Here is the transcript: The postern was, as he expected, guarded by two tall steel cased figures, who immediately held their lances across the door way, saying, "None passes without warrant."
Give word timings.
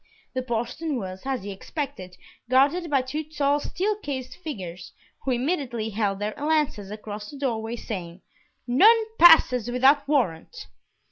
The 0.33 0.41
postern 0.41 0.97
was, 0.97 1.21
as 1.27 1.43
he 1.43 1.51
expected, 1.51 2.17
guarded 2.49 2.89
by 2.89 3.03
two 3.03 3.23
tall 3.23 3.59
steel 3.59 3.95
cased 3.97 4.35
figures, 4.35 4.93
who 5.23 5.29
immediately 5.31 5.91
held 5.91 6.17
their 6.17 6.33
lances 6.39 6.89
across 6.89 7.29
the 7.29 7.37
door 7.37 7.61
way, 7.61 7.75
saying, 7.75 8.21
"None 8.67 9.05
passes 9.19 9.69
without 9.69 10.07
warrant." 10.07 10.65